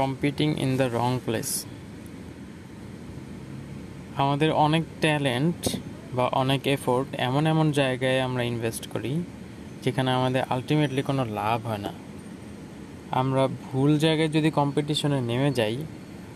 Competing 0.00 0.48
in 0.64 0.70
the 0.80 0.88
wrong 0.98 1.10
place 1.26 1.50
আমাদের 4.22 4.50
অনেক 4.66 4.84
talent 5.02 5.60
বা 6.16 6.26
অনেক 6.42 6.60
এফোর্ট 6.76 7.08
এমন 7.28 7.42
এমন 7.52 7.66
জায়গায় 7.80 8.18
আমরা 8.26 8.42
ইনভেস্ট 8.52 8.84
করি, 8.92 9.12
যেখানে 9.84 10.10
আমাদের 10.18 10.42
আলটিমেটলি 10.54 11.02
কোনো 11.10 11.22
লাভ 11.38 11.58
হয় 11.68 11.82
না। 11.86 11.92
আমরা 13.20 13.42
ভুল 13.66 13.90
জায়গায় 14.04 14.30
যদি 14.36 14.50
কম্পিটিশনে 14.60 15.18
নেমে 15.30 15.50
যাই, 15.60 15.76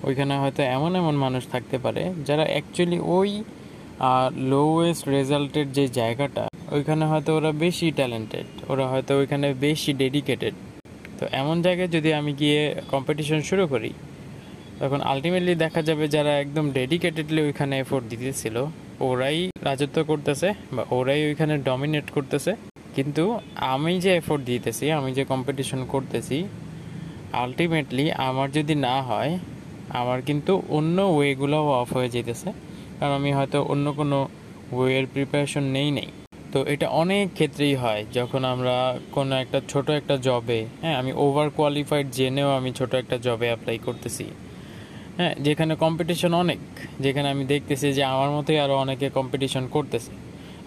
ওইখানে 0.06 0.34
হয়তো 0.42 0.60
এমন 0.76 0.92
এমন 1.00 1.14
মানুষ 1.24 1.42
থাকতে 1.52 1.76
পারে, 1.84 2.02
যারা 2.28 2.44
অ্যাকচুয়ালি 2.52 2.98
ওই 3.16 3.30
লোয়েস্ট 4.52 5.04
রেজাল্টের 5.16 5.66
যে 5.76 5.84
জায়গাটা, 6.00 6.44
ওইখানে 6.74 7.04
হয়তো 7.10 7.30
ওরা 7.38 7.50
বেশি 7.64 7.86
ট্যালেন্টেড 7.98 8.46
ওরা 8.70 8.84
হয়তো 8.92 9.12
ওইখানে 9.20 9.46
বেশি 9.66 9.90
ডেডিকেটেড 10.02 10.54
তো 11.18 11.24
এমন 11.40 11.56
জায়গায় 11.66 11.90
যদি 11.96 12.10
আমি 12.20 12.32
গিয়ে 12.40 12.60
কম্পিটিশন 12.92 13.40
শুরু 13.48 13.64
করি, 13.72 13.90
তখন 14.80 15.00
আলটিমেটলি 15.10 15.54
দেখা 15.64 15.80
যাবে 15.88 16.04
যারা 16.14 16.32
একদম 16.44 16.64
ডেডিকেটেডলি 16.78 17.40
ওইখানে 17.46 17.74
এফোর্ট 17.84 18.04
দিতেছিল, 18.12 18.56
ওরাই 19.08 19.38
রাজত্ব 19.66 19.98
করতেছে 20.10 20.48
বা 20.74 20.82
ওরাই 20.96 21.20
ওইখানে 21.28 21.54
ডমিনেট 21.68 22.06
করতেছে। 22.16 22.52
কিন্তু 22.96 23.24
আমি 23.72 23.92
যে 24.04 24.10
এফোর্ট 24.20 24.42
দিতেছি, 24.50 24.84
আমি 24.98 25.10
যে 25.18 25.22
কম্পিটিশন 25.32 25.80
করতেছি 25.92 26.38
আলটিমেটলি 27.42 28.04
আমার 28.28 28.48
যদি 28.58 28.74
না 28.86 28.94
হয়, 29.08 29.32
আমার 30.00 30.18
কিন্তু 30.28 30.52
অন্য 30.78 30.98
ওয়েগুলোও 31.14 31.66
অফ 31.80 31.88
হয়ে 31.96 32.10
যেতেছে 32.14 32.48
কারণ 32.98 33.12
আমি 33.20 33.30
হয়তো 33.38 33.58
অন্য 33.72 33.86
কোনো 33.98 34.18
ওয়ের 34.76 35.04
প্রিপারেশন 35.14 35.64
নেই 35.76 35.88
নেই। 35.98 36.08
তো 36.54 36.60
এটা 36.74 36.86
অনেক 37.02 37.26
ক্ষেত্রেই 37.38 37.74
হয়, 37.82 38.02
যখন 38.18 38.42
আমরা 38.54 38.76
কোনো 39.16 39.32
একটা 39.42 39.58
ছোট 39.72 39.86
একটা 40.00 40.14
জবে 40.26 40.60
হ্যাঁ 40.82 40.96
আমি 41.00 41.10
ওভার 41.24 41.46
কোয়ালিফাইড 41.56 42.06
জেনেও 42.18 42.50
আমি 42.58 42.70
ছোট 42.78 42.92
একটা 43.02 43.16
জবে 43.26 43.46
অ্যাপ্লাই 43.50 43.76
করতেছি। 43.86 44.24
হ্যাঁ 45.18 45.34
যেখানে 45.46 45.72
কম্পিটিশন 45.84 46.32
অনেক, 46.42 46.60
যেখানে 47.04 47.26
আমি 47.34 47.44
দেখতেছি 47.52 47.86
যে 47.98 48.02
আমার 48.14 48.30
মতোই 48.36 48.58
আরও 48.64 48.74
অনেকে 48.84 49.06
কম্পিটিশন 49.18 49.64
করতেছে। 49.74 50.12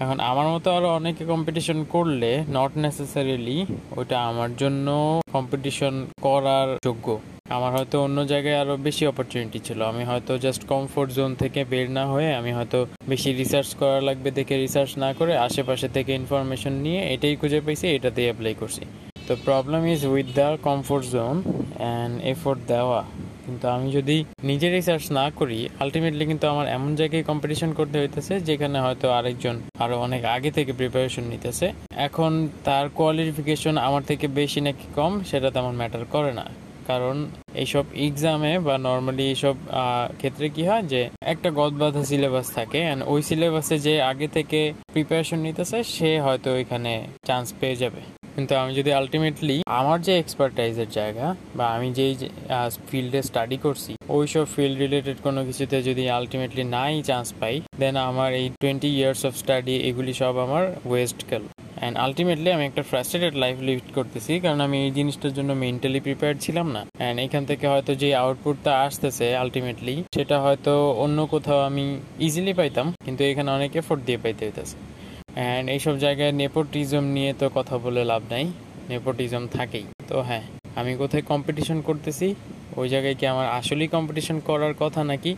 এখন 0.04 0.18
আমার 0.32 0.48
মতো 0.54 0.68
আরও 0.78 0.90
অনেকে 1.00 1.24
কম্পিটিশন 1.34 1.78
করলে 1.96 2.32
নট 2.58 2.72
নেসেসারিলি 2.84 3.58
ওটা 4.00 4.18
আমার 4.30 4.50
জন্য 4.62 4.88
কম্পিটিশন 5.36 5.94
করার 6.26 6.68
যোগ্য। 6.88 7.08
আমার 7.56 7.72
হয়তো 7.78 7.96
অন্য 8.06 8.18
জায়গায় 8.32 8.58
আরও 8.62 8.76
বেশি 8.88 9.04
অপরচুনিটি 9.12 9.60
ছিল। 9.68 9.80
আমি 9.92 10.04
হয়তো 10.10 10.32
জাস্ট 10.46 10.62
কমফোর্ট 10.74 11.10
জোন 11.18 11.32
থেকে 11.42 11.60
বের 11.72 11.88
না 11.98 12.04
হয়ে 12.14 12.30
আমি 12.40 12.52
হয়তো 12.58 12.80
বেশি 13.12 13.30
রিসার্চ 13.42 13.70
করা 13.82 14.00
লাগবে 14.08 14.30
দেখে 14.38 14.56
রিসার্চ 14.58 14.92
না 15.04 15.10
করে 15.20 15.34
আশেপাশে 15.48 15.88
থেকে 15.96 16.12
ইনফরমেশন 16.22 16.74
নিয়ে 16.86 17.02
এটাই 17.14 17.36
খুঁজে 17.42 17.60
পাইছি 17.66 17.86
এটাতেই 17.98 18.26
অ্যাপ্লাই 18.28 18.54
করছি। 18.62 18.84
তো 19.28 19.34
problem 19.48 19.82
is 19.94 20.02
with 20.14 20.28
the 20.40 20.50
comfort 20.68 21.04
zone 21.16 21.36
and 21.44 22.14
effort 22.34 22.60
দেওয়া। 22.74 23.02
কিন্তু 23.46 23.66
আমি 23.76 23.88
যদি 23.98 24.16
নিজে 24.50 24.68
রিসার্চ 24.70 25.06
না 25.20 25.26
করি 25.40 25.60
আলটিমেটলি 25.84 26.24
কিন্তু 26.32 26.46
আমার 26.54 26.68
এমন 26.78 26.92
জায়গায় 27.00 27.24
কম্পিটিশন 27.32 27.70
করতে 27.80 27.96
হইতেছে 28.02 28.34
যেখানে 28.50 28.78
হয়তো 28.86 29.06
আরেকজন 29.18 29.56
আরও 29.84 29.96
অনেক 30.06 30.22
আগে 30.36 30.52
থেকে 30.58 30.72
প্রিপারেশন 30.80 31.24
নিতেছে। 31.34 31.68
এখন 32.08 32.32
তার 32.68 32.86
কোয়ালিফিকেশন 32.98 33.76
আমার 33.88 34.04
থেকে 34.10 34.26
বেশি 34.40 34.60
নাকি 34.68 34.86
কম, 34.96 35.12
সেটা 35.30 35.50
তেমন 35.56 35.74
ম্যাটার 35.80 36.06
করে 36.16 36.34
না। 36.40 36.46
কারণ 36.90 37.16
এইসব 37.62 37.86
এক্সামে 38.08 38.54
বা 38.68 38.76
নর্মালি 38.88 39.24
এইসব 39.32 39.56
ক্ষেত্রে 40.20 40.48
কি 40.56 40.64
হয় 40.70 40.86
যে 40.94 41.02
একটা 41.34 41.50
গদ 41.50 41.74
গদবাধা 41.78 42.04
সিলেবাস 42.12 42.48
থাকে 42.58 42.80
অ্যান্ড 42.86 43.02
ওই 43.14 43.22
সিলেবাসে 43.30 43.76
যে 43.88 43.94
আগে 44.12 44.28
থেকে 44.36 44.60
প্রিপারেশন 44.94 45.40
নিতেছে, 45.48 45.78
সে 45.96 46.10
হয়তো 46.26 46.50
ওইখানে 46.58 46.92
চান্স 47.28 47.48
পেয়ে 47.60 47.78
যাবে। 47.84 48.02
কিন্তু 48.36 48.54
আমি 48.62 48.72
যদি 48.80 48.92
আলটিমেটলি 49.00 49.58
আমার 49.80 49.98
যে 50.08 50.14
এক্সপার্টাইজের 50.18 50.90
জায়গা 50.98 51.28
বা 51.58 51.66
আমি 51.76 51.90
যেই 51.98 52.14
ফিল্ডে 52.90 53.22
স্টাডি 53.30 53.58
করছি 53.66 53.92
ওই 54.16 54.26
সব 54.34 54.46
ফিল্ড 54.56 54.78
রিলেটেড 54.84 55.18
কোনো 55.28 55.40
কিছুতে 55.48 55.78
যদি 55.90 56.04
আলটিমেটলি 56.18 56.64
নাই 56.78 56.94
চান্স 57.10 57.28
পাই 57.40 57.56
দেন 57.82 57.96
আমার 58.10 58.30
এই 58.42 58.48
টোয়েন্টি 58.62 58.90
ইয়ার্স 58.98 59.22
অফ 59.30 59.34
স্টাডি 59.42 59.76
এগুলি 59.90 60.14
সব 60.22 60.34
আমার 60.46 60.64
ওয়েস্ট 60.90 61.20
গেল। 61.32 61.44
অ্যান্ড 61.80 61.96
আলটিমেটলি 62.06 62.50
আমি 62.58 62.64
একটা 62.70 62.84
ফ্রাস্ট্রেটেড 62.90 63.34
লাইফ 63.44 63.56
লিড 63.68 63.88
করতেছি, 63.98 64.34
কারণ 64.44 64.60
আমি 64.68 64.78
এই 64.86 64.92
জিনিসটার 64.98 65.34
জন্য 65.38 65.52
মেন্টালি 65.64 66.00
প্রিপেয়ার 66.06 66.34
ছিলাম 66.46 66.68
না। 66.76 66.82
অ্যান্ড 67.00 67.18
এখান 67.26 67.44
থেকে 67.50 67.66
হয়তো 67.74 67.92
যে 68.02 68.10
আউটপুটটা 68.24 68.72
আসতেছে 68.86 69.26
আলটিমেটলি 69.44 69.96
সেটা 70.16 70.38
হয়তো 70.46 70.74
অন্য 71.04 71.18
কোথাও 71.34 71.60
আমি 71.70 71.86
ইজিলি 72.28 72.54
পাইতাম, 72.60 72.88
কিন্তু 73.06 73.22
এখানে 73.32 73.50
অনেক 73.58 73.72
এফোর্ট 73.82 74.02
দিয়ে 74.08 74.20
পাইতে 74.24 74.42
হইতেছে। 74.48 74.76
অ্যান্ড 75.38 75.66
এইসব 75.76 75.96
জায়গায় 76.06 76.32
নেপোটিজম 76.42 77.04
নিয়ে 77.16 77.32
তো 77.40 77.46
কথা 77.58 77.76
বলে 77.86 78.02
লাভ 78.12 78.22
নাই 78.34 78.46
নেপোটিজম 78.92 79.44
থাকেই। 79.56 79.86
তো 80.10 80.16
হ্যাঁ 80.30 80.46
আমি 80.80 80.92
কোথায় 81.02 81.24
কম্পিটিশন 81.32 81.78
করতেছি? 81.88 82.28
ওই 82.80 82.88
জায়গায় 82.94 83.16
কি 83.20 83.26
আমার 83.34 83.48
আসলেই 83.60 83.90
কম্পিটিশন 83.96 84.38
করার 84.50 84.74
কথা 84.84 85.02
নাকি? 85.12 85.32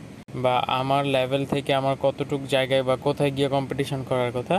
বা 0.44 0.56
আমার 0.81 1.03
লেভেল 1.16 1.44
থেকে 1.53 1.71
আমার 1.81 1.95
কতটুক 2.06 2.41
জায়গায় 2.56 2.83
বা 2.89 2.95
কোথায় 3.07 3.31
গিয়ে 3.38 3.50
কম্পিটিশন 3.56 4.00
করার 4.09 4.31
কথা? 4.38 4.56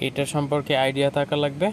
এটার 0.00 0.26
সম্পর্কে 0.26 0.76
আইডিয়া 0.76 1.10
থাকা 1.10 1.36
লাগবে 1.36 1.72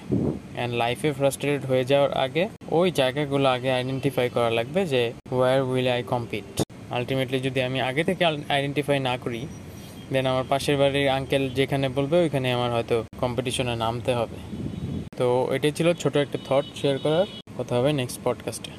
অ্যান্ড 0.55 0.75
লাইফে 0.75 1.11
ফ্রাস্ট্রেটেড 1.11 1.65
হয়ে 1.65 1.85
যাওয়ার 1.85 2.13
আগে 2.13 2.49
ওই 2.71 2.91
জায়গাগুলো 2.91 3.49
আগে 3.49 3.71
আইডেন্টিফাই 3.71 4.29
করা 4.29 4.49
লাগবে 4.49 4.85
যে 4.85 5.13
where 5.31 5.61
will 5.61 5.87
I 5.87 6.03
compete 6.03 6.61
ultimately 6.91 7.39
যদি 7.39 7.61
আমি 7.61 7.81
আগে 7.81 8.03
থেকে 8.03 8.25
আইডেন্টিফাই 8.49 8.99
না 8.99 9.17
করি 9.17 9.47
দেন 10.13 10.25
আমার 10.25 10.43
পাশের 10.49 10.77
বাড়ির 10.77 11.09
আঙ্কেল 11.09 11.49
যেখানে 11.49 11.89
বলবে, 11.89 12.15
ওইখানে 12.21 12.53
আমার 12.53 12.71
হয়তো 12.71 13.03
কম্পিটিশনে 13.19 13.75
নামতে 13.75 14.13
হবে। 14.13 14.37
তো 15.17 15.53
এটাই 15.53 15.71
ছিল 15.71 15.93
ছোট 15.93 16.17
একটা 16.17 16.37
থট 16.45 16.65
শেয়ার 16.81 16.97
করার। 16.97 17.25
কথা 17.57 17.73
হবে 17.75 17.93
নেক্সট 17.93 18.19
পডকাস্টে 18.23 18.71